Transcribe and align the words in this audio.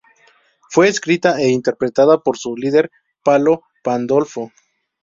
Fue 0.71 0.87
escrita 0.87 1.39
e 1.39 1.49
interpretada 1.49 2.17
por 2.17 2.35
su 2.35 2.57
líder 2.57 2.89
Palo 3.23 3.65
Pandolfo. 3.83 4.51